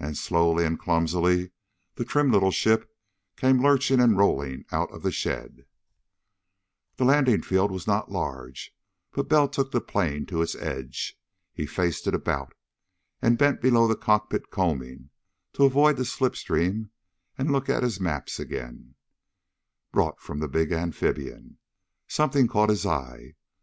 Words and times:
And 0.00 0.16
slowly 0.16 0.64
and 0.64 0.78
clumsily 0.78 1.50
the 1.96 2.04
trim 2.06 2.32
little 2.32 2.50
ship 2.50 2.90
came 3.36 3.62
lurching 3.62 4.00
and 4.00 4.16
rolling 4.16 4.64
out 4.72 4.90
of 4.92 5.02
the 5.02 5.12
shed. 5.12 5.66
The 6.96 7.04
landing 7.04 7.42
field 7.42 7.70
was 7.70 7.86
not 7.86 8.10
large, 8.10 8.74
but 9.10 9.28
Bell 9.28 9.46
took 9.46 9.70
the 9.70 9.82
plane 9.82 10.24
to 10.24 10.40
its 10.40 10.54
edge. 10.54 11.18
He 11.52 11.66
faced 11.66 12.06
it 12.06 12.14
about, 12.14 12.54
and 13.20 13.36
bent 13.36 13.60
below 13.60 13.86
the 13.86 13.94
cockpit 13.94 14.50
combing 14.50 15.10
to 15.52 15.64
avoid 15.66 15.98
the 15.98 16.06
slip 16.06 16.34
stream 16.34 16.90
and 17.36 17.52
look 17.52 17.68
at 17.68 17.82
his 17.82 18.00
maps 18.00 18.40
again, 18.40 18.94
brought 19.92 20.18
from 20.18 20.38
the 20.38 20.48
big 20.48 20.72
amphibian. 20.72 21.58
Something 22.06 22.48
caught 22.48 22.70
his 22.70 22.86
eye. 22.86 23.34